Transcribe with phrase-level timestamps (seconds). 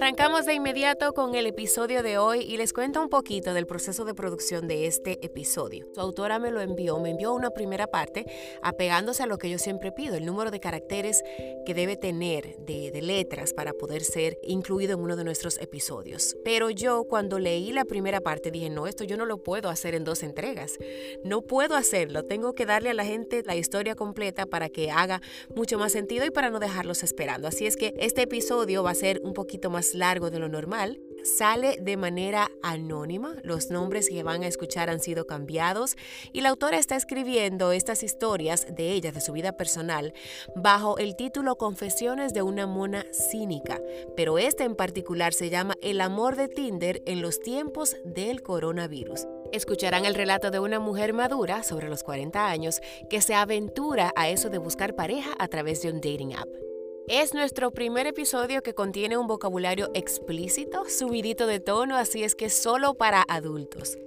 [0.00, 4.06] Arrancamos de inmediato con el episodio de hoy y les cuento un poquito del proceso
[4.06, 5.88] de producción de este episodio.
[5.94, 8.24] Su autora me lo envió, me envió una primera parte
[8.62, 11.22] apegándose a lo que yo siempre pido, el número de caracteres
[11.66, 16.34] que debe tener de, de letras para poder ser incluido en uno de nuestros episodios.
[16.44, 19.94] Pero yo cuando leí la primera parte dije, no, esto yo no lo puedo hacer
[19.94, 20.78] en dos entregas.
[21.24, 25.20] No puedo hacerlo, tengo que darle a la gente la historia completa para que haga
[25.54, 27.48] mucho más sentido y para no dejarlos esperando.
[27.48, 31.00] Así es que este episodio va a ser un poquito más largo de lo normal.
[31.22, 35.96] Sale de manera anónima, los nombres que van a escuchar han sido cambiados
[36.32, 40.14] y la autora está escribiendo estas historias de ella, de su vida personal,
[40.56, 43.80] bajo el título Confesiones de una mona cínica,
[44.16, 49.26] pero este en particular se llama El amor de Tinder en los tiempos del coronavirus.
[49.52, 54.28] Escucharán el relato de una mujer madura sobre los 40 años que se aventura a
[54.28, 56.69] eso de buscar pareja a través de un dating app.
[57.08, 62.50] Es nuestro primer episodio que contiene un vocabulario explícito, subidito de tono, así es que
[62.50, 63.98] solo para adultos.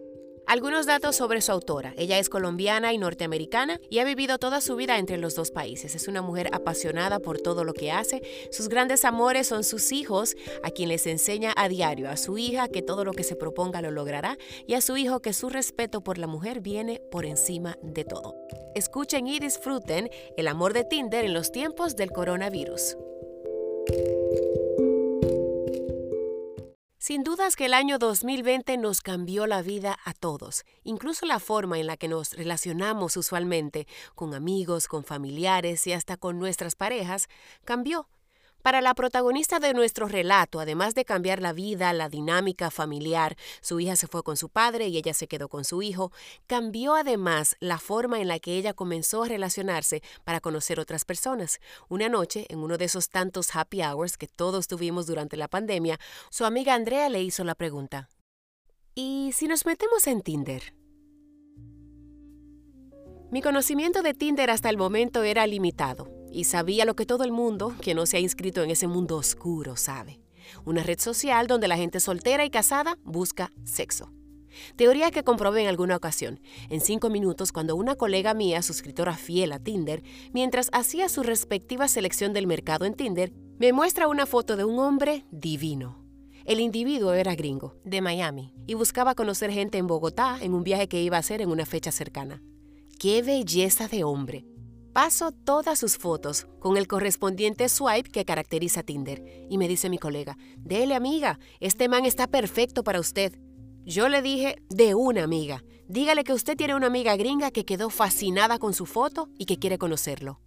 [0.46, 1.94] Algunos datos sobre su autora.
[1.98, 5.96] Ella es colombiana y norteamericana y ha vivido toda su vida entre los dos países.
[5.96, 8.22] Es una mujer apasionada por todo lo que hace.
[8.52, 12.68] Sus grandes amores son sus hijos, a quien les enseña a diario, a su hija
[12.68, 16.02] que todo lo que se proponga lo logrará y a su hijo que su respeto
[16.02, 18.36] por la mujer viene por encima de todo.
[18.76, 22.98] Escuchen y disfruten el amor de Tinder en los tiempos del coronavirus.
[27.06, 31.78] Sin dudas que el año 2020 nos cambió la vida a todos, incluso la forma
[31.78, 37.28] en la que nos relacionamos usualmente con amigos, con familiares y hasta con nuestras parejas
[37.66, 38.08] cambió.
[38.64, 43.82] Para la protagonista de nuestro relato, además de cambiar la vida, la dinámica familiar, su
[43.82, 46.14] hija se fue con su padre y ella se quedó con su hijo,
[46.48, 51.60] cambió además la forma en la que ella comenzó a relacionarse para conocer otras personas.
[51.90, 56.00] Una noche, en uno de esos tantos happy hours que todos tuvimos durante la pandemia,
[56.30, 58.08] su amiga Andrea le hizo la pregunta,
[58.96, 60.74] ¿y si nos metemos en Tinder?
[63.30, 67.32] Mi conocimiento de Tinder hasta el momento era limitado y sabía lo que todo el
[67.32, 70.20] mundo que no se ha inscrito en ese mundo oscuro sabe.
[70.66, 74.12] Una red social donde la gente soltera y casada busca sexo.
[74.76, 76.40] Teoría que comprobé en alguna ocasión,
[76.70, 81.88] en cinco minutos cuando una colega mía, suscriptora fiel a Tinder, mientras hacía su respectiva
[81.88, 86.04] selección del mercado en Tinder, me muestra una foto de un hombre divino.
[86.46, 90.88] El individuo era gringo, de Miami, y buscaba conocer gente en Bogotá en un viaje
[90.90, 92.44] que iba a hacer en una fecha cercana.
[93.00, 94.46] ¡Qué belleza de hombre!
[94.94, 99.98] Paso todas sus fotos con el correspondiente swipe que caracteriza Tinder y me dice mi
[99.98, 103.34] colega, dele amiga, este man está perfecto para usted.
[103.86, 107.90] Yo le dije, de una amiga, dígale que usted tiene una amiga gringa que quedó
[107.90, 110.40] fascinada con su foto y que quiere conocerlo.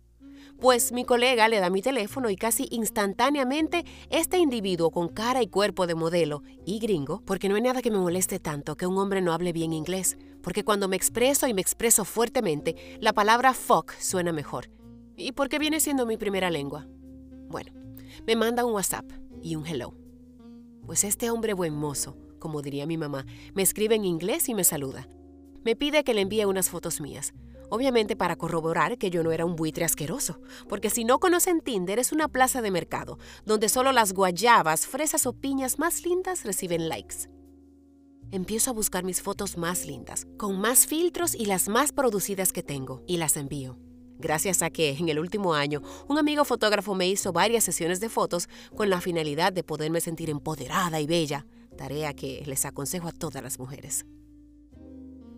[0.60, 5.48] Pues mi colega le da mi teléfono y casi instantáneamente este individuo con cara y
[5.48, 8.96] cuerpo de modelo y gringo, porque no hay nada que me moleste tanto que un
[8.96, 13.52] hombre no hable bien inglés, porque cuando me expreso y me expreso fuertemente, la palabra
[13.52, 14.70] fuck suena mejor.
[15.16, 16.86] ¿Y por qué viene siendo mi primera lengua?
[17.48, 17.72] Bueno,
[18.28, 19.10] me manda un WhatsApp
[19.42, 19.92] y un hello.
[20.86, 24.62] Pues este hombre buen mozo, como diría mi mamá, me escribe en inglés y me
[24.62, 25.08] saluda.
[25.64, 27.34] Me pide que le envíe unas fotos mías
[27.68, 31.98] obviamente para corroborar que yo no era un buitre asqueroso, porque si no conocen Tinder
[31.98, 36.88] es una plaza de mercado, donde solo las guayabas, fresas o piñas más lindas reciben
[36.88, 37.28] likes.
[38.32, 42.62] Empiezo a buscar mis fotos más lindas, con más filtros y las más producidas que
[42.62, 43.78] tengo, y las envío.
[44.18, 48.08] Gracias a que en el último año un amigo fotógrafo me hizo varias sesiones de
[48.08, 51.46] fotos con la finalidad de poderme sentir empoderada y bella,
[51.76, 54.06] tarea que les aconsejo a todas las mujeres.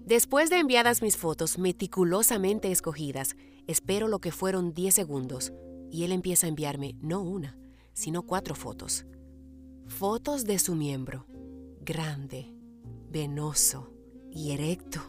[0.06, 3.36] Después de enviadas mis fotos meticulosamente escogidas,
[3.66, 5.52] espero lo que fueron 10 segundos
[5.90, 7.58] y él empieza a enviarme no una,
[7.92, 9.04] sino cuatro fotos.
[9.86, 11.26] Fotos de su miembro,
[11.80, 12.54] grande,
[13.10, 13.93] venoso
[14.31, 15.00] y erecto.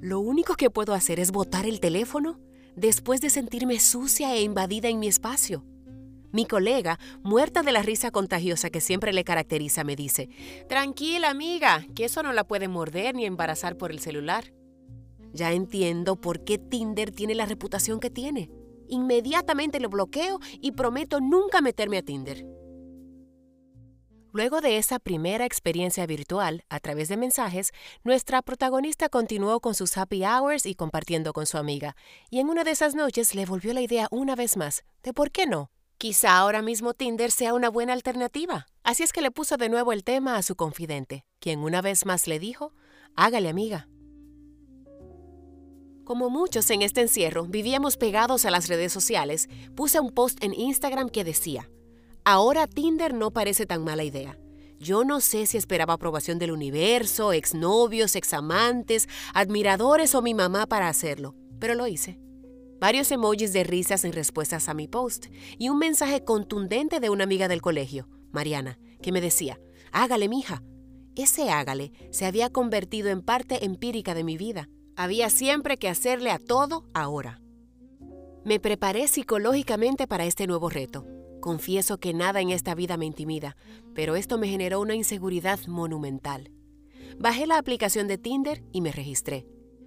[0.00, 2.40] Lo único que puedo hacer es botar el teléfono
[2.76, 5.64] después de sentirme sucia e invadida en mi espacio.
[6.32, 10.30] Mi colega, muerta de la risa contagiosa que siempre le caracteriza, me dice,
[10.66, 14.54] Tranquila amiga, que eso no la puede morder ni embarazar por el celular.
[15.34, 18.50] Ya entiendo por qué Tinder tiene la reputación que tiene.
[18.88, 22.46] Inmediatamente lo bloqueo y prometo nunca meterme a Tinder.
[24.34, 27.70] Luego de esa primera experiencia virtual, a través de mensajes,
[28.02, 31.96] nuestra protagonista continuó con sus happy hours y compartiendo con su amiga,
[32.30, 35.30] y en una de esas noches le volvió la idea una vez más de por
[35.30, 35.70] qué no.
[35.98, 38.68] Quizá ahora mismo Tinder sea una buena alternativa.
[38.82, 42.06] Así es que le puso de nuevo el tema a su confidente, quien una vez
[42.06, 42.72] más le dijo,
[43.14, 43.86] hágale amiga.
[46.04, 50.54] Como muchos en este encierro vivíamos pegados a las redes sociales, puse un post en
[50.54, 51.68] Instagram que decía,
[52.24, 54.38] Ahora Tinder no parece tan mala idea.
[54.78, 60.88] Yo no sé si esperaba aprobación del universo, exnovios, examantes, admiradores o mi mamá para
[60.88, 62.20] hacerlo, pero lo hice.
[62.78, 65.26] Varios emojis de risas en respuestas a mi post
[65.58, 69.60] y un mensaje contundente de una amiga del colegio, Mariana, que me decía,
[69.90, 70.62] hágale, mija.
[71.16, 74.68] Ese hágale se había convertido en parte empírica de mi vida.
[74.96, 77.40] Había siempre que hacerle a todo ahora.
[78.44, 81.04] Me preparé psicológicamente para este nuevo reto
[81.42, 83.56] Confieso que nada en esta vida me intimida,
[83.94, 86.52] pero esto me generó una inseguridad monumental.
[87.18, 89.44] Bajé la aplicación de Tinder y me registré.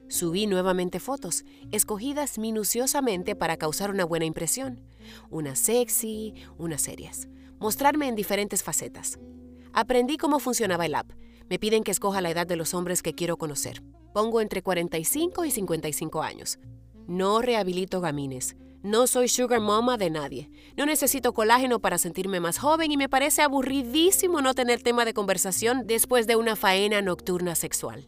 [0.10, 4.82] Subí nuevamente fotos, escogidas minuciosamente para causar una buena impresión.
[5.30, 7.30] Unas sexy, unas serias.
[7.58, 9.18] Mostrarme en diferentes facetas.
[9.72, 11.10] Aprendí cómo funcionaba el app.
[11.50, 13.82] Me piden que escoja la edad de los hombres que quiero conocer.
[14.14, 16.60] Pongo entre 45 y 55 años.
[17.08, 18.58] No rehabilito gamines.
[18.86, 20.52] No soy sugar mama de nadie.
[20.78, 25.16] No necesito colágeno para sentirme más joven y me parece aburridísimo no tener tema de
[25.16, 28.08] conversación después de una faena nocturna sexual.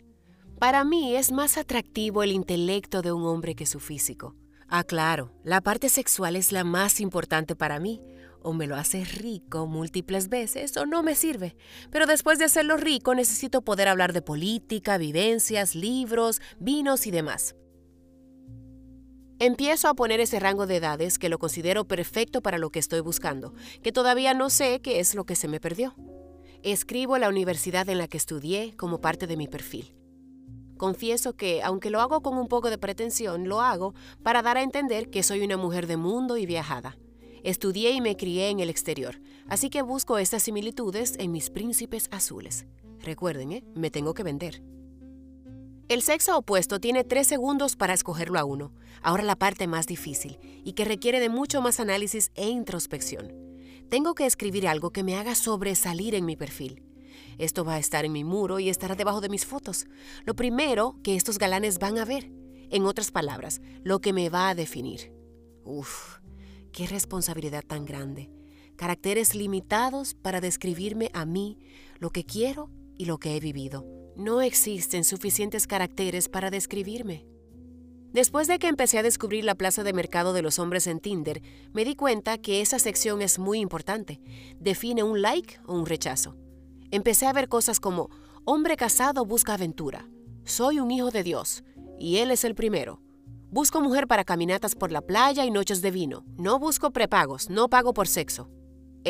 [0.59, 4.35] Para mí es más atractivo el intelecto de un hombre que su físico.
[4.67, 7.99] Ah, claro, la parte sexual es la más importante para mí.
[8.43, 11.55] O me lo hace rico múltiples veces o no me sirve.
[11.89, 17.55] Pero después de hacerlo rico necesito poder hablar de política, vivencias, libros, vinos y demás.
[19.39, 23.01] Empiezo a poner ese rango de edades que lo considero perfecto para lo que estoy
[23.01, 23.53] buscando,
[23.83, 25.93] que todavía no sé qué es lo que se me perdió.
[26.63, 29.93] Escribo la universidad en la que estudié como parte de mi perfil.
[30.77, 33.93] Confieso que, aunque lo hago con un poco de pretensión, lo hago
[34.23, 36.97] para dar a entender que soy una mujer de mundo y viajada.
[37.43, 42.07] Estudié y me crié en el exterior, así que busco estas similitudes en mis príncipes
[42.09, 42.65] azules.
[43.01, 43.63] Recuerden, ¿eh?
[43.75, 44.63] me tengo que vender.
[45.89, 48.73] El sexo opuesto tiene tres segundos para escogerlo a uno.
[49.01, 53.31] Ahora la parte más difícil y que requiere de mucho más análisis e introspección.
[53.89, 56.83] Tengo que escribir algo que me haga sobresalir en mi perfil.
[57.37, 59.85] Esto va a estar en mi muro y estará debajo de mis fotos.
[60.25, 62.29] Lo primero que estos galanes van a ver.
[62.69, 65.13] En otras palabras, lo que me va a definir.
[65.63, 66.17] Uf,
[66.73, 68.29] qué responsabilidad tan grande.
[68.75, 71.57] Caracteres limitados para describirme a mí,
[71.97, 73.85] lo que quiero y lo que he vivido.
[74.15, 77.25] No existen suficientes caracteres para describirme.
[78.11, 81.41] Después de que empecé a descubrir la plaza de mercado de los hombres en Tinder,
[81.73, 84.21] me di cuenta que esa sección es muy importante.
[84.59, 86.35] Define un like o un rechazo.
[86.89, 88.09] Empecé a ver cosas como,
[88.45, 90.09] hombre casado busca aventura,
[90.45, 91.63] soy un hijo de Dios,
[91.99, 93.01] y él es el primero.
[93.49, 96.25] Busco mujer para caminatas por la playa y noches de vino.
[96.37, 98.49] No busco prepagos, no pago por sexo.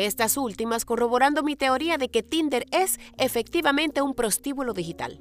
[0.06, 5.20] Estas últimas corroborando mi teoría de que Tinder es efectivamente un prostíbulo digital.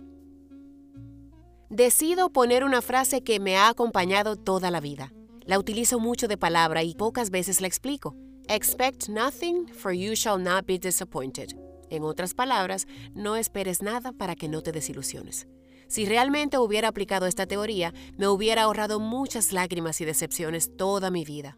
[1.71, 5.12] Decido poner una frase que me ha acompañado toda la vida.
[5.45, 8.15] La utilizo mucho de palabra y pocas veces la explico.
[8.50, 11.57] Expect nothing, for you shall not be disappointed.
[11.90, 12.85] En otras palabras,
[13.16, 15.47] no esperes nada para que no te desilusiones.
[15.87, 21.25] Si realmente hubiera aplicado esta teoría, me hubiera ahorrado muchas lágrimas y decepciones toda mi
[21.25, 21.57] vida.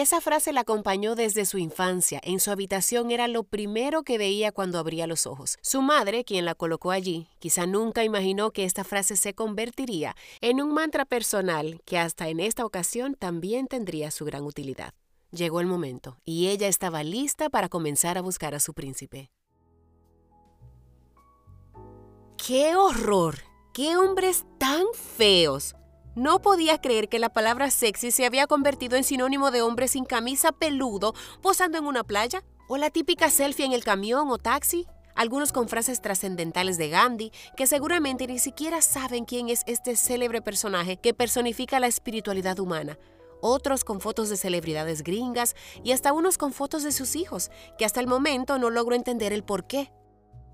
[0.00, 2.20] Esa frase la acompañó desde su infancia.
[2.22, 5.58] En su habitación era lo primero que veía cuando abría los ojos.
[5.60, 10.62] Su madre, quien la colocó allí, quizá nunca imaginó que esta frase se convertiría en
[10.62, 14.94] un mantra personal que hasta en esta ocasión también tendría su gran utilidad.
[15.32, 19.32] Llegó el momento y ella estaba lista para comenzar a buscar a su príncipe.
[22.36, 23.40] ¡Qué horror!
[23.74, 25.74] ¡Qué hombres tan feos!
[26.18, 30.04] No podía creer que la palabra sexy se había convertido en sinónimo de hombre sin
[30.04, 32.42] camisa peludo posando en una playa.
[32.66, 34.88] O la típica selfie en el camión o taxi.
[35.14, 40.42] Algunos con frases trascendentales de Gandhi, que seguramente ni siquiera saben quién es este célebre
[40.42, 42.98] personaje que personifica la espiritualidad humana.
[43.40, 47.84] Otros con fotos de celebridades gringas y hasta unos con fotos de sus hijos, que
[47.84, 49.92] hasta el momento no logro entender el por qué.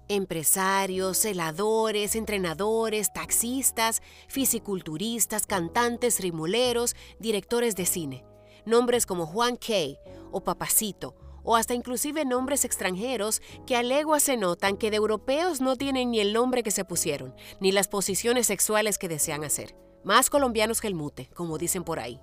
[0.09, 8.25] Empresarios, celadores, entrenadores, taxistas, fisiculturistas, cantantes, rimuleros, directores de cine.
[8.67, 9.99] Nombres como Juan Kay
[10.31, 15.61] o Papacito, o hasta inclusive nombres extranjeros que a legua se notan que de europeos
[15.61, 19.77] no tienen ni el nombre que se pusieron, ni las posiciones sexuales que desean hacer.
[20.03, 22.21] Más colombianos que el mute, como dicen por ahí.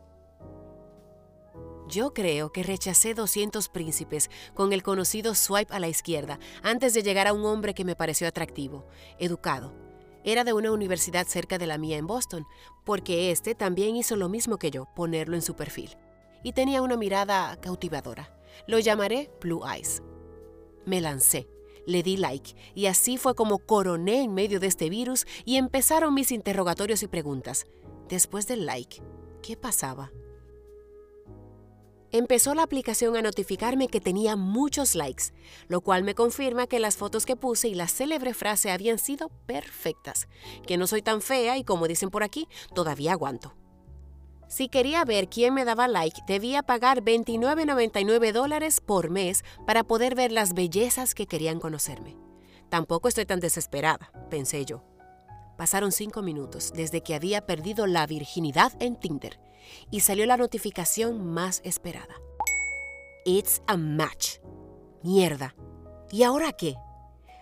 [1.92, 7.04] Yo creo que rechacé 200 príncipes con el conocido swipe a la izquierda antes de
[7.04, 8.86] llegar a un hombre que me pareció atractivo,
[9.20, 9.74] educado.
[10.24, 12.46] Era de una universidad cerca de la mía en Boston,
[12.86, 15.98] porque este también hizo lo mismo que yo, ponerlo en su perfil.
[16.44, 18.34] Y tenía una mirada cautivadora.
[18.68, 20.02] Lo llamaré Blue Eyes.
[20.86, 21.50] Me lancé,
[21.86, 26.14] le di like, y así fue como coroné en medio de este virus y empezaron
[26.14, 27.66] mis interrogatorios y preguntas.
[28.08, 29.02] Después del like,
[29.42, 30.10] ¿qué pasaba?
[32.12, 35.26] Empezó la aplicación a notificarme que tenía muchos likes,
[35.68, 39.30] lo cual me confirma que las fotos que puse y la célebre frase habían sido
[39.46, 40.28] perfectas,
[40.66, 43.56] que no soy tan fea y como dicen por aquí, todavía aguanto.
[44.48, 50.14] Si quería ver quién me daba like, debía pagar 29.99 dólares por mes para poder
[50.14, 52.18] ver las bellezas que querían conocerme.
[52.70, 54.84] Tampoco estoy tan desesperada, pensé yo.
[55.58, 59.40] Pasaron cinco minutos desde que había perdido la virginidad en Tinder
[59.90, 62.22] y salió la notificación más esperada.
[63.26, 64.40] It's a match.
[65.04, 65.56] Mierda.
[66.12, 66.76] ¿Y ahora qué?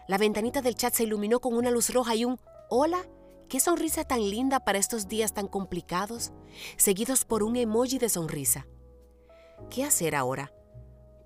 [0.07, 3.07] La ventanita del chat se iluminó con una luz roja y un hola.
[3.47, 6.31] Qué sonrisa tan linda para estos días tan complicados,
[6.77, 8.67] seguidos por un emoji de sonrisa.
[9.69, 10.53] ¿Qué hacer ahora?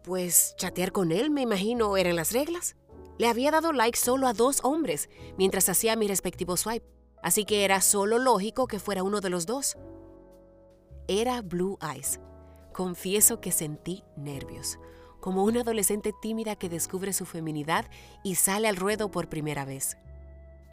[0.03, 2.75] Pues chatear con él, me imagino, eran las reglas.
[3.17, 6.85] Le había dado like solo a dos hombres mientras hacía mi respectivo swipe,
[7.21, 9.77] así que era solo lógico que fuera uno de los dos.
[11.09, 12.21] Era Blue Eyes.
[12.71, 14.79] Confieso que sentí nervios,
[15.19, 17.85] como una adolescente tímida que descubre su feminidad
[18.23, 19.97] y sale al ruedo por primera vez.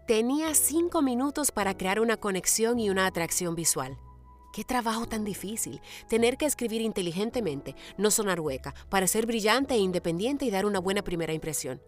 [0.06, 3.98] Tenía cinco minutos para crear una conexión y una atracción visual.
[4.52, 9.78] Qué trabajo tan difícil, tener que escribir inteligentemente, no sonar hueca, para ser brillante e
[9.78, 11.82] independiente y dar una buena primera impresión.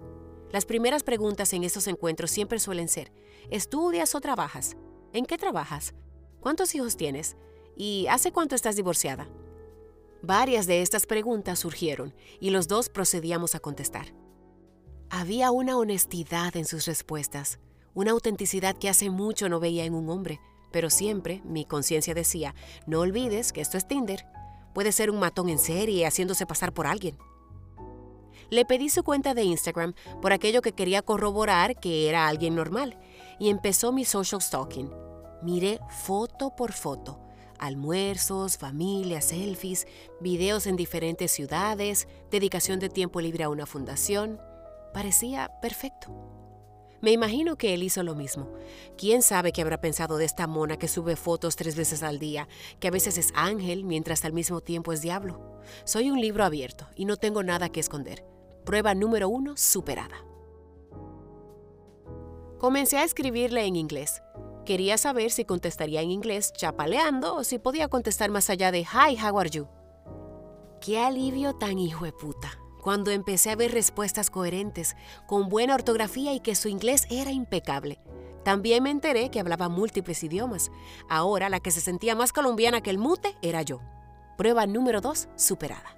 [0.51, 3.13] Las primeras preguntas en estos encuentros siempre suelen ser,
[3.51, 4.77] ¿estudias o trabajas?
[5.13, 5.95] ¿En qué trabajas?
[6.41, 7.37] ¿Cuántos hijos tienes?
[7.77, 9.29] ¿Y hace cuánto estás divorciada?
[10.23, 14.15] Varias de estas preguntas surgieron y los dos procedíamos a contestar.
[15.11, 17.59] Había una honestidad en sus respuestas,
[17.95, 22.55] una autenticidad que hace mucho no veía en un hombre, pero siempre mi conciencia decía,
[22.87, 24.25] no olvides que esto es Tinder,
[24.75, 27.19] puede ser un matón en serie haciéndose pasar por alguien.
[28.51, 32.99] Le pedí su cuenta de Instagram por aquello que quería corroborar que era alguien normal
[33.39, 34.91] y empezó mi social stalking.
[35.43, 37.19] Miré foto por foto,
[37.63, 39.87] almuerzos, familias, selfies,
[40.21, 44.41] videos en diferentes ciudades, dedicación de tiempo libre a una fundación.
[44.93, 46.09] Parecía perfecto.
[47.01, 48.53] Me imagino que él hizo lo mismo.
[48.97, 52.49] ¿Quién sabe qué habrá pensado de esta mona que sube fotos tres veces al día,
[52.81, 55.61] que a veces es ángel mientras al mismo tiempo es diablo?
[55.85, 58.25] Soy un libro abierto y no tengo nada que esconder.
[58.65, 60.25] Prueba número uno superada.
[62.59, 64.23] Comencé a escribirle en inglés.
[64.65, 69.17] Quería saber si contestaría en inglés chapaleando o si podía contestar más allá de Hi,
[69.21, 69.67] how are you?
[70.81, 74.97] Qué alivio tan hijo de puta cuando empecé a ver respuestas coherentes,
[75.29, 78.01] con buena ortografía y que su inglés era impecable.
[78.45, 80.73] También me enteré que hablaba múltiples idiomas.
[81.09, 83.81] Ahora la que se sentía más colombiana que el mute era yo.
[84.37, 85.97] Prueba número 2 superada.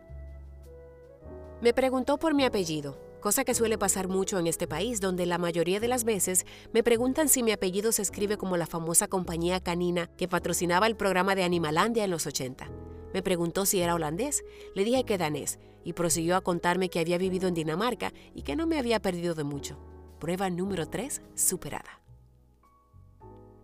[1.63, 5.39] Me preguntó por mi apellido cosa que suele pasar mucho en este país, donde la
[5.39, 9.61] mayoría de las veces me preguntan si mi apellido se escribe como la famosa compañía
[9.61, 12.69] canina que patrocinaba el programa de Animalandia en los 80.
[13.15, 17.17] Me preguntó si era holandés, le dije que danés, y prosiguió a contarme que había
[17.17, 19.79] vivido en Dinamarca y que no me había perdido de mucho.
[20.21, 22.03] Prueba número 3 superada.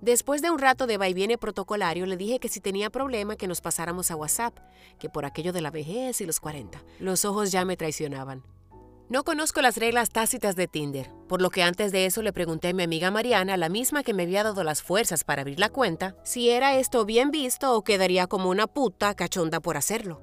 [0.00, 3.61] Después de un rato de viene protocolario, le dije que si tenía problema que nos
[3.61, 4.59] pasáramos a WhatsApp,
[4.99, 6.83] que por aquello de la vejez y los 40.
[6.99, 8.43] Los ojos ya me traicionaban.
[9.11, 12.69] No conozco las reglas tácitas de Tinder, por lo que antes de eso le pregunté
[12.69, 15.69] a mi amiga Mariana, la misma que me había dado las fuerzas para abrir la
[15.69, 20.23] cuenta, si era esto bien visto o quedaría como una puta cachonda por hacerlo.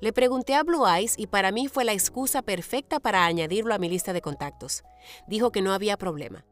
[0.00, 3.78] Le pregunté a Blue Eyes y para mí fue la excusa perfecta para añadirlo a
[3.78, 4.82] mi lista de contactos.
[5.26, 6.46] Dijo que no había problema.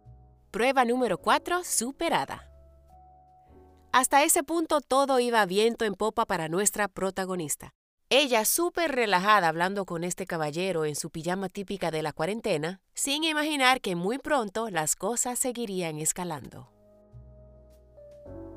[0.50, 2.46] Prueba número 4 superada.
[3.90, 7.72] Hasta ese punto todo iba viento en popa para nuestra protagonista.
[8.12, 13.22] Ella súper relajada hablando con este caballero en su pijama típica de la cuarentena, sin
[13.22, 16.72] imaginar que muy pronto las cosas seguirían escalando.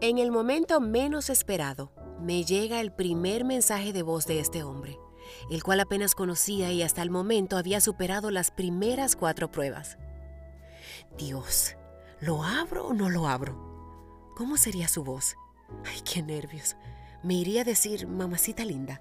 [0.02, 4.98] En el momento menos esperado, me llega el primer mensaje de voz de este hombre,
[5.52, 10.00] el cual apenas conocía y hasta el momento había superado las primeras cuatro pruebas.
[11.16, 11.76] Dios,
[12.20, 14.34] ¿lo abro o no lo abro?
[14.36, 15.36] ¿Cómo sería su voz?
[15.86, 16.76] Ay, qué nervios.
[17.22, 19.00] Me iría a decir, mamacita linda,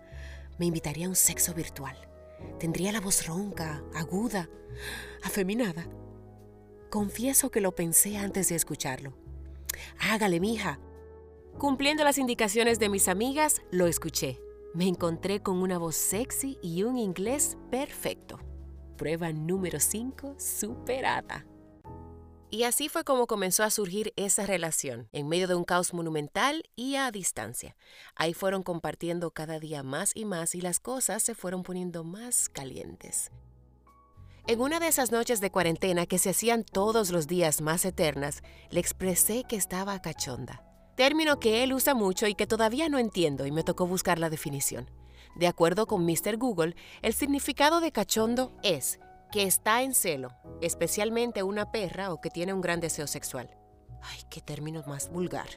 [0.63, 1.97] me invitaría a un sexo virtual.
[2.61, 4.49] Tendría la voz ronca, aguda,
[5.25, 5.89] afeminada.
[6.89, 9.13] Confieso que lo pensé antes de escucharlo.
[9.99, 10.79] Hágale, mija.
[11.59, 14.39] Cumpliendo las indicaciones de mis amigas, lo escuché.
[14.73, 18.39] me encontré con una voz sexy y un inglés perfecto.
[18.97, 21.45] Prueba número 5 superada.
[22.53, 26.65] Y así fue como comenzó a surgir esa relación, en medio de un caos monumental
[26.77, 27.77] y a distancia.
[28.15, 32.51] Ahí fueron compartiendo cada día más y más y las cosas se fueron poniendo más
[32.51, 33.31] calientes.
[34.47, 38.43] En una de esas noches de cuarentena que se hacían todos los días más eternas,
[38.69, 40.63] le expresé que estaba cachonda.
[40.95, 44.29] Término que él usa mucho y que todavía no entiendo y me tocó buscar la
[44.29, 44.91] definición.
[45.37, 46.37] De acuerdo con Mr.
[46.37, 49.01] Google, el significado de cachondo es
[49.33, 50.29] que está en celo,
[50.61, 53.51] especialmente una perra o que tiene un gran deseo sexual.
[54.03, 55.49] Ay, qué término más vulgar.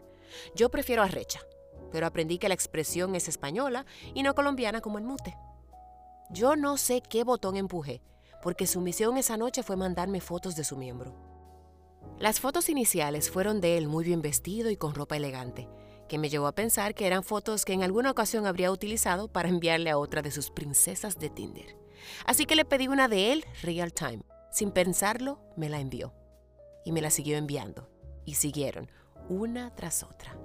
[0.55, 1.41] Yo prefiero arrecha,
[1.91, 5.35] pero aprendí que la expresión es española y no colombiana como el mute.
[6.29, 8.01] Yo no sé qué botón empujé,
[8.41, 11.13] porque su misión esa noche fue mandarme fotos de su miembro.
[12.17, 15.67] Las fotos iniciales fueron de él muy bien vestido y con ropa elegante,
[16.07, 19.49] que me llevó a pensar que eran fotos que en alguna ocasión habría utilizado para
[19.49, 21.84] enviarle a otra de sus princesas de Tinder.
[22.25, 24.23] Así que le pedí una de él real time.
[24.51, 26.13] Sin pensarlo, me la envió.
[26.85, 27.89] Y me la siguió enviando.
[28.25, 28.89] Y siguieron,
[29.29, 30.37] una tras otra.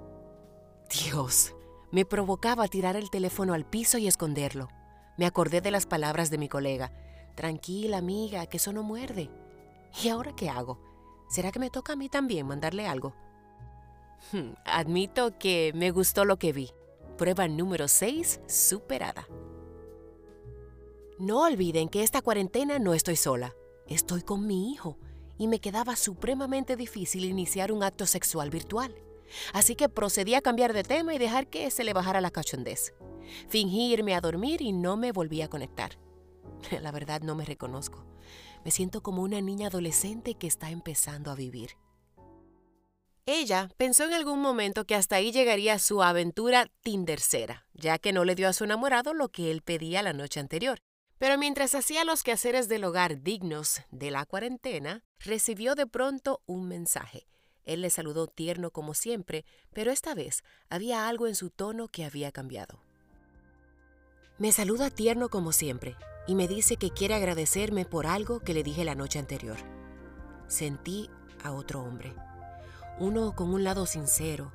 [0.89, 1.55] Dios,
[1.91, 4.69] me provocaba tirar el teléfono al piso y esconderlo.
[5.17, 6.91] Me acordé de las palabras de mi colega.
[7.35, 9.29] Tranquila, amiga, que eso no muerde.
[10.03, 10.79] ¿Y ahora qué hago?
[11.29, 13.13] ¿Será que me toca a mí también mandarle algo?
[14.31, 16.71] Hmm, admito que me gustó lo que vi.
[17.17, 19.27] Prueba número 6 superada.
[21.21, 23.53] No olviden que esta cuarentena no estoy sola,
[23.85, 24.97] estoy con mi hijo
[25.37, 28.95] y me quedaba supremamente difícil iniciar un acto sexual virtual.
[29.53, 32.95] Así que procedí a cambiar de tema y dejar que se le bajara la cachondez.
[33.49, 35.99] Fingí irme a dormir y no me volví a conectar.
[36.81, 38.03] La verdad no me reconozco.
[38.65, 41.77] Me siento como una niña adolescente que está empezando a vivir.
[43.27, 48.25] Ella pensó en algún momento que hasta ahí llegaría su aventura tindercera, ya que no
[48.25, 50.81] le dio a su enamorado lo que él pedía la noche anterior.
[51.21, 56.67] Pero mientras hacía los quehaceres del hogar dignos de la cuarentena, recibió de pronto un
[56.67, 57.27] mensaje.
[57.63, 62.05] Él le saludó tierno como siempre, pero esta vez había algo en su tono que
[62.05, 62.81] había cambiado.
[64.39, 68.63] Me saluda tierno como siempre y me dice que quiere agradecerme por algo que le
[68.63, 69.59] dije la noche anterior.
[70.47, 71.07] Sentí
[71.43, 72.15] a otro hombre,
[72.97, 74.51] uno con un lado sincero,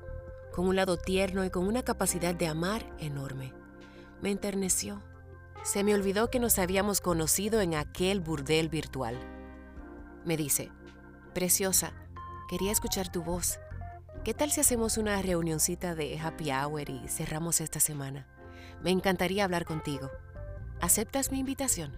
[0.53, 3.53] con un lado tierno y con una capacidad de amar enorme.
[4.21, 5.01] Me enterneció
[5.67, 9.19] se me olvidó que nos habíamos conocido en aquel burdel virtual.
[10.23, 10.71] Me dice,
[11.33, 11.91] Preciosa,
[12.47, 13.59] quería escuchar tu voz.
[14.23, 18.25] ¿Qué tal si hacemos una reunioncita de happy hour y cerramos esta semana?
[18.81, 20.09] Me encantaría hablar contigo.
[20.79, 21.91] ¿Aceptas mi invitación?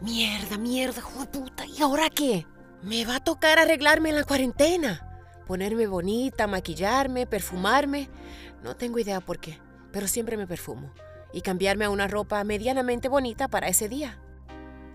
[0.00, 1.64] Mierda, mierda, joder puta.
[1.64, 2.48] ¿Y ahora qué?
[2.82, 5.22] Me va a tocar arreglarme en la cuarentena.
[5.46, 8.10] Ponerme bonita, maquillarme, perfumarme.
[8.64, 9.60] No tengo idea por qué,
[9.92, 10.92] pero siempre me perfumo
[11.32, 14.18] y cambiarme a una ropa medianamente bonita para ese día.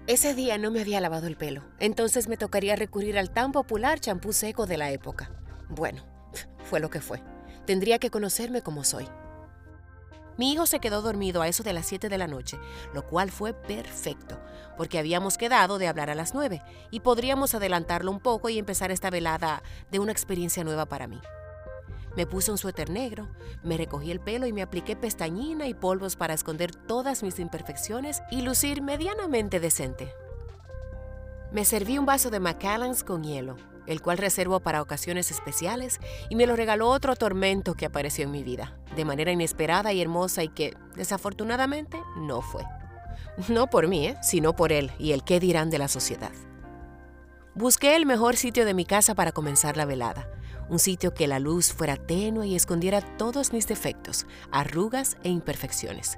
[0.08, 4.00] Ese día no me había lavado el pelo, entonces me tocaría recurrir al tan popular
[4.00, 5.32] champú seco de la época.
[5.70, 6.04] Bueno,
[6.64, 7.22] fue lo que fue.
[7.66, 9.08] Tendría que conocerme como soy.
[10.38, 12.60] Mi hijo se quedó dormido a eso de las 7 de la noche,
[12.94, 14.40] lo cual fue perfecto,
[14.78, 18.92] porque habíamos quedado de hablar a las 9 y podríamos adelantarlo un poco y empezar
[18.92, 21.20] esta velada de una experiencia nueva para mí.
[22.18, 23.28] Me puse un suéter negro,
[23.62, 28.24] me recogí el pelo y me apliqué pestañina y polvos para esconder todas mis imperfecciones
[28.32, 30.12] y lucir medianamente decente.
[31.52, 36.36] Me serví un vaso de Macallans con hielo, el cual reservo para ocasiones especiales, y
[36.36, 40.44] me lo regaló otro tormento que apareció en mi vida, de manera inesperada y hermosa
[40.44, 42.64] y que, desafortunadamente, no fue.
[43.48, 44.18] No por mí, ¿eh?
[44.24, 46.32] sino por él y el qué dirán de la sociedad.
[47.54, 50.28] Busqué el mejor sitio de mi casa para comenzar la velada,
[50.70, 56.18] un sitio que la luz fuera tenue y escondiera todos mis defectos, arrugas e imperfecciones.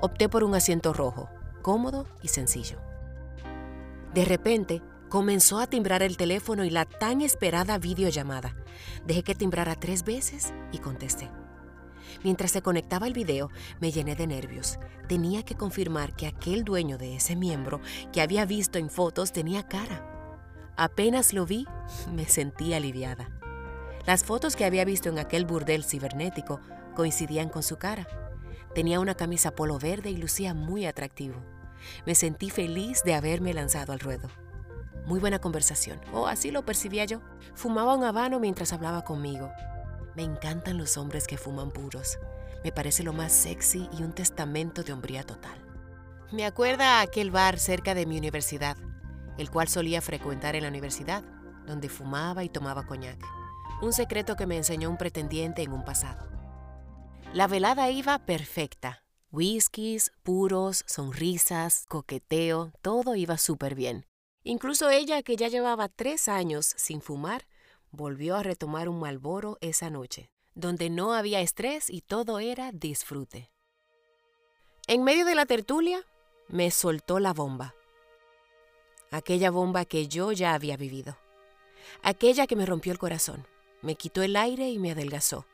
[0.00, 1.28] Opté por un asiento rojo,
[1.62, 2.78] cómodo y sencillo.
[4.14, 8.56] De repente, comenzó a timbrar el teléfono y la tan esperada videollamada.
[9.06, 11.30] Dejé que timbrara tres veces y contesté.
[12.24, 14.78] Mientras se conectaba el video, me llené de nervios.
[15.08, 17.80] Tenía que confirmar que aquel dueño de ese miembro
[18.12, 20.06] que había visto en fotos tenía cara.
[20.76, 21.66] Apenas lo vi,
[22.12, 23.39] me sentí aliviada.
[24.06, 26.60] Las fotos que había visto en aquel burdel cibernético
[26.94, 28.06] coincidían con su cara.
[28.74, 31.36] Tenía una camisa polo verde y lucía muy atractivo.
[32.06, 34.28] Me sentí feliz de haberme lanzado al ruedo.
[35.06, 37.20] Muy buena conversación, o así lo percibía yo.
[37.54, 39.50] Fumaba un habano mientras hablaba conmigo.
[40.16, 42.18] Me encantan los hombres que fuman puros.
[42.64, 45.58] Me parece lo más sexy y un testamento de hombría total.
[46.32, 48.76] Me acuerda aquel bar cerca de mi universidad,
[49.36, 51.24] el cual solía frecuentar en la universidad,
[51.66, 53.18] donde fumaba y tomaba coñac
[53.82, 56.28] un secreto que me enseñó un pretendiente en un pasado.
[57.32, 64.06] La velada iba perfecta, Whiskies, puros, sonrisas, coqueteo, todo iba súper bien.
[64.42, 67.46] Incluso ella, que ya llevaba tres años sin fumar,
[67.92, 73.50] volvió a retomar un malboro esa noche, donde no había estrés y todo era disfrute.
[74.88, 76.04] En medio de la tertulia,
[76.48, 77.74] me soltó la bomba.
[79.12, 81.16] Aquella bomba que yo ya había vivido.
[82.02, 83.46] Aquella que me rompió el corazón,
[83.82, 85.46] me quitó el aire y me adelgazó,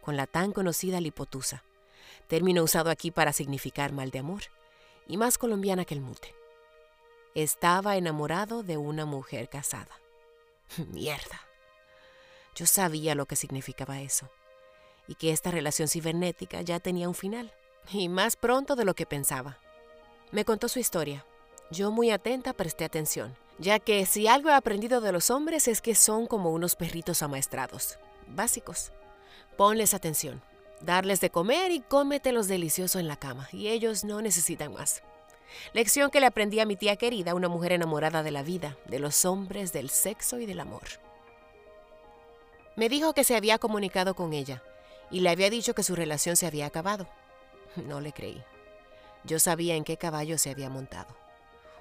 [0.00, 1.64] con la tan conocida lipotusa
[2.26, 4.42] término usado aquí para significar mal de amor,
[5.06, 6.34] y más colombiana que el mute.
[7.34, 10.00] Estaba enamorado de una mujer casada.
[10.88, 11.40] Mierda.
[12.54, 14.28] Yo sabía lo que significaba eso,
[15.06, 17.52] y que esta relación cibernética ya tenía un final,
[17.90, 19.58] y más pronto de lo que pensaba.
[20.32, 21.24] Me contó su historia.
[21.70, 25.80] Yo muy atenta presté atención, ya que si algo he aprendido de los hombres es
[25.80, 28.92] que son como unos perritos amaestrados, básicos.
[29.56, 30.42] Ponles atención,
[30.80, 35.02] darles de comer y cómetelos delicioso en la cama, y ellos no necesitan más.
[35.72, 38.98] Lección que le aprendí a mi tía querida, una mujer enamorada de la vida, de
[38.98, 40.82] los hombres, del sexo y del amor.
[42.74, 44.62] Me dijo que se había comunicado con ella
[45.10, 47.06] y le había dicho que su relación se había acabado.
[47.76, 48.42] No le creí.
[49.24, 51.16] Yo sabía en qué caballo se había montado.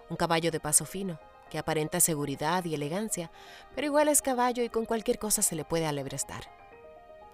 [0.10, 3.32] Un caballo de paso fino, que aparenta seguridad y elegancia,
[3.76, 6.44] pero igual es caballo y con cualquier cosa se le puede alebrestar.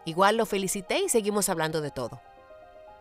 [0.05, 2.21] Igual lo felicité y seguimos hablando de todo.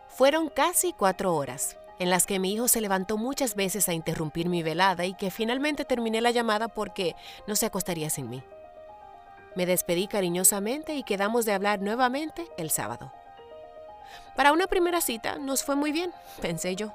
[0.07, 4.49] Fueron casi cuatro horas, en las que mi hijo se levantó muchas veces a interrumpir
[4.49, 7.15] mi velada y que finalmente terminé la llamada porque
[7.47, 8.43] no se acostaría sin mí.
[9.55, 13.11] Me despedí cariñosamente y quedamos de hablar nuevamente el sábado.
[14.35, 16.93] Para una primera cita nos fue muy bien, pensé yo,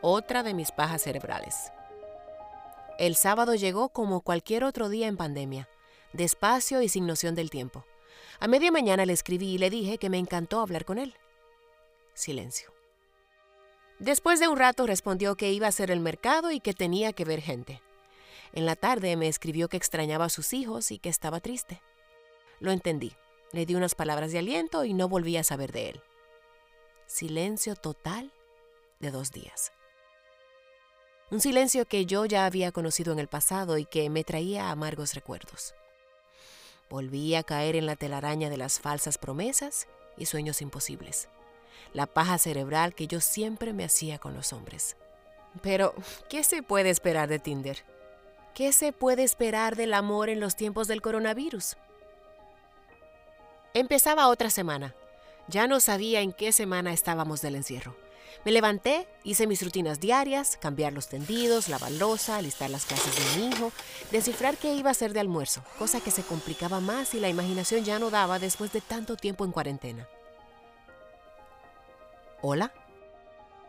[0.00, 1.72] otra de mis pajas cerebrales.
[2.98, 5.68] El sábado llegó como cualquier otro día en pandemia,
[6.12, 7.84] despacio y sin noción del tiempo.
[8.38, 11.14] A media mañana le escribí y le dije que me encantó hablar con él.
[12.14, 12.72] Silencio.
[13.98, 17.24] Después de un rato respondió que iba a hacer el mercado y que tenía que
[17.24, 17.80] ver gente.
[18.52, 21.80] En la tarde me escribió que extrañaba a sus hijos y que estaba triste.
[22.60, 23.14] Lo entendí.
[23.52, 26.02] Le di unas palabras de aliento y no volví a saber de él.
[27.06, 28.32] Silencio total
[28.98, 29.72] de dos días.
[31.32, 35.14] Un silencio que yo ya había conocido en el pasado y que me traía amargos
[35.14, 35.74] recuerdos.
[36.90, 41.28] Volví a caer en la telaraña de las falsas promesas y sueños imposibles.
[41.94, 44.98] La paja cerebral que yo siempre me hacía con los hombres.
[45.62, 45.94] Pero,
[46.28, 47.82] ¿qué se puede esperar de Tinder?
[48.52, 51.78] ¿Qué se puede esperar del amor en los tiempos del coronavirus?
[53.72, 54.94] Empezaba otra semana.
[55.48, 57.96] Ya no sabía en qué semana estábamos del encierro.
[58.44, 63.40] Me levanté, hice mis rutinas diarias, cambiar los tendidos, lavar losa, alistar las clases de
[63.40, 63.72] mi hijo,
[64.10, 67.84] descifrar qué iba a hacer de almuerzo, cosa que se complicaba más y la imaginación
[67.84, 70.08] ya no daba después de tanto tiempo en cuarentena.
[72.40, 72.72] ¿Hola?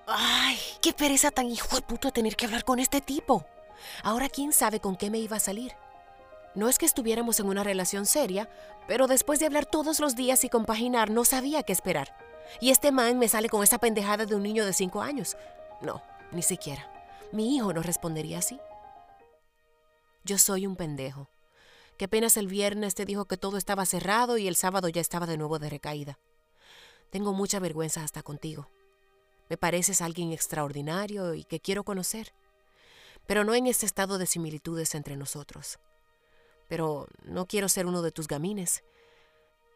[0.07, 0.57] ¡Ay!
[0.81, 3.45] ¡Qué pereza tan hijo de puto tener que hablar con este tipo!
[4.01, 5.73] Ahora quién sabe con qué me iba a salir.
[6.55, 8.49] No es que estuviéramos en una relación seria,
[8.87, 12.15] pero después de hablar todos los días y compaginar no sabía qué esperar.
[12.59, 15.35] Y este man me sale con esa pendejada de un niño de cinco años.
[15.81, 16.01] No,
[16.31, 16.89] ni siquiera.
[17.31, 18.59] Mi hijo no respondería así.
[20.23, 21.27] Yo soy un pendejo,
[21.97, 25.25] que apenas el viernes te dijo que todo estaba cerrado y el sábado ya estaba
[25.25, 26.19] de nuevo de recaída.
[27.09, 28.69] Tengo mucha vergüenza hasta contigo.
[29.49, 32.33] Me pareces alguien extraordinario y que quiero conocer,
[33.27, 35.79] pero no en este estado de similitudes entre nosotros.
[36.69, 38.83] Pero no quiero ser uno de tus gamines.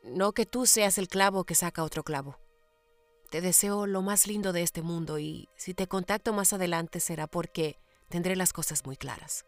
[0.04, 2.38] No que tú seas el clavo que saca otro clavo.
[3.30, 7.28] Te deseo lo más lindo de este mundo y si te contacto más adelante será
[7.28, 9.46] porque tendré las cosas muy claras.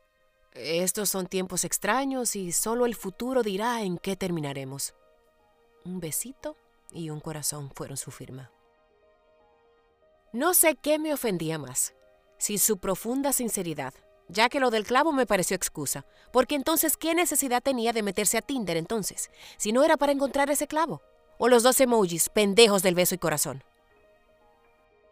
[0.52, 4.94] Estos son tiempos extraños y solo el futuro dirá en qué terminaremos.
[5.86, 6.58] Un besito
[6.92, 8.52] y un corazón fueron su firma.
[10.34, 11.94] No sé qué me ofendía más,
[12.38, 13.94] si su profunda sinceridad,
[14.28, 18.38] ya que lo del clavo me pareció excusa, porque entonces ¿qué necesidad tenía de meterse
[18.38, 21.02] a Tinder entonces, si no era para encontrar ese clavo?
[21.38, 23.64] O los dos emojis, pendejos del beso y corazón.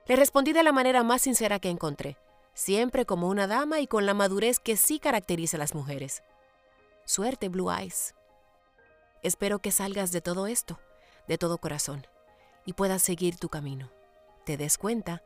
[0.08, 2.18] Le respondí de la manera más sincera que encontré,
[2.54, 6.24] siempre como una dama y con la madurez que sí caracteriza a las mujeres.
[7.04, 8.16] Suerte, Blue Eyes.
[9.22, 10.80] Espero que salgas de todo esto,
[11.28, 12.08] de todo corazón,
[12.66, 13.92] y puedas seguir tu camino.
[14.46, 15.24] Te des cuenta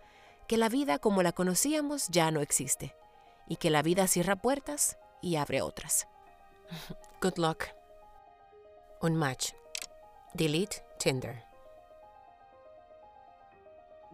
[0.48, 2.96] que la vida como la conocíamos ya no existe,
[3.48, 6.08] y que la vida cierra puertas y abre otras.
[7.22, 7.66] Good luck.
[9.02, 9.52] Unmatch.
[10.34, 11.51] Delete Tinder.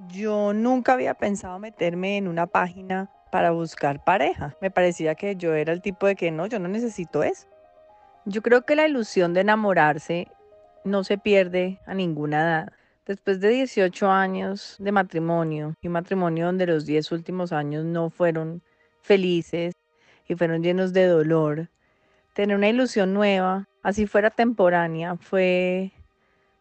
[0.10, 4.56] Yo nunca había pensado meterme en una página para buscar pareja.
[4.62, 7.48] Me parecía que yo era el tipo de que no, yo no necesito eso.
[8.26, 10.28] Yo creo que la ilusión de enamorarse
[10.84, 12.74] no se pierde a ninguna edad,
[13.08, 18.10] Después de 18 años de matrimonio, y un matrimonio donde los 10 últimos años no
[18.10, 18.62] fueron
[19.02, 19.76] felices
[20.28, 21.70] y fueron llenos de dolor,
[22.34, 25.94] tener una ilusión nueva, así fuera temporánea, fue,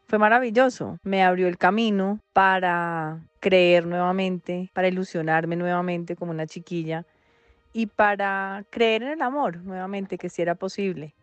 [0.07, 0.99] fue maravilloso.
[1.03, 7.05] Me abrió el camino para creer nuevamente, para ilusionarme nuevamente como una chiquilla
[7.73, 11.15] y para creer en el amor nuevamente, que si era posible.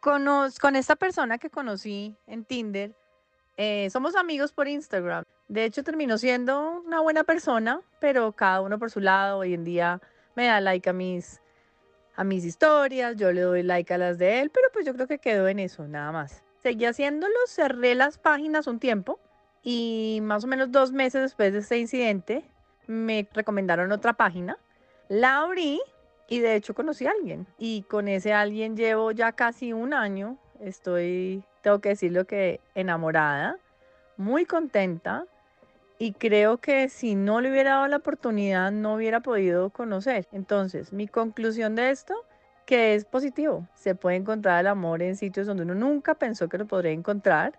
[0.00, 2.94] con esta persona que conocí en Tinder,
[3.56, 5.24] eh, somos amigos por Instagram.
[5.48, 9.38] De hecho, terminó siendo una buena persona, pero cada uno por su lado.
[9.38, 10.00] Hoy en día
[10.34, 11.42] me da like a mis,
[12.16, 15.06] a mis historias, yo le doy like a las de él, pero pues yo creo
[15.06, 16.42] que quedó en eso, nada más.
[16.62, 19.18] Seguí haciéndolo, cerré las páginas un tiempo
[19.62, 22.44] y más o menos dos meses después de este incidente
[22.86, 24.58] me recomendaron otra página.
[25.08, 25.80] La abrí
[26.28, 27.46] y de hecho conocí a alguien.
[27.58, 30.38] Y con ese alguien llevo ya casi un año.
[30.60, 33.58] Estoy tengo que decirlo que enamorada,
[34.16, 35.26] muy contenta
[35.98, 40.26] y creo que si no le hubiera dado la oportunidad no hubiera podido conocer.
[40.32, 42.14] Entonces, mi conclusión de esto,
[42.70, 46.56] que es positivo, se puede encontrar el amor en sitios donde uno nunca pensó que
[46.56, 47.58] lo podría encontrar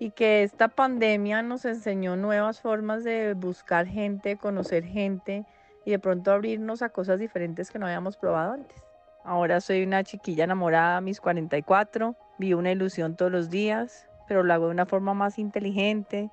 [0.00, 5.44] y que esta pandemia nos enseñó nuevas formas de buscar gente, conocer gente
[5.84, 8.82] y de pronto abrirnos a cosas diferentes que no habíamos probado antes.
[9.22, 14.42] Ahora soy una chiquilla enamorada a mis 44 Vivo una ilusión todos los días, pero
[14.42, 16.30] lo hago de una forma más inteligente,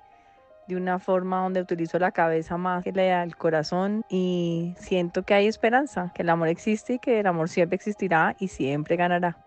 [0.66, 5.46] de una forma donde utilizo la cabeza más que el corazón y siento que hay
[5.46, 9.45] esperanza, que el amor existe y que el amor siempre existirá y siempre ganará.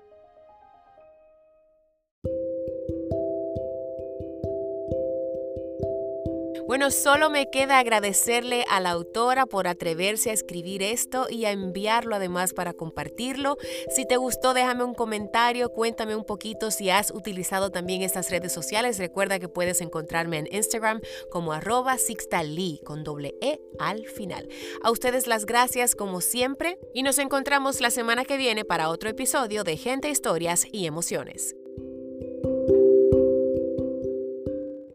[6.79, 11.51] Bueno, solo me queda agradecerle a la autora por atreverse a escribir esto y a
[11.51, 13.57] enviarlo además para compartirlo.
[13.93, 18.53] Si te gustó, déjame un comentario, cuéntame un poquito si has utilizado también estas redes
[18.53, 18.97] sociales.
[18.97, 24.47] Recuerda que puedes encontrarme en Instagram como arroba sixtalee con doble E al final.
[24.81, 29.09] A ustedes las gracias como siempre y nos encontramos la semana que viene para otro
[29.09, 31.58] episodio de Gente, Historias y Emociones.